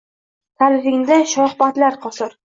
[0.61, 2.33] Taʼrifingda shohbaytlar qosir.